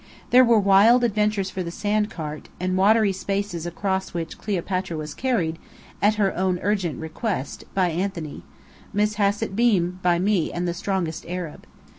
There 0.31 0.43
were 0.43 0.57
wild 0.59 1.03
adventures 1.03 1.51
for 1.51 1.61
the 1.61 1.69
sandcart, 1.69 2.49
and 2.59 2.75
watery 2.75 3.11
spaces 3.13 3.67
across 3.67 4.15
which 4.15 4.39
Cleopatra 4.39 4.97
was 4.97 5.13
carried 5.13 5.59
(at 6.01 6.15
her 6.15 6.35
own 6.35 6.57
urgent 6.63 6.99
request) 6.99 7.65
by 7.75 7.89
Anthony; 7.91 8.41
Miss 8.93 9.17
Hassett 9.21 9.55
Bean 9.55 9.99
by 10.01 10.17
me 10.17 10.51
and 10.51 10.67
the 10.67 10.73
strongest 10.73 11.23
Arab. 11.27 11.67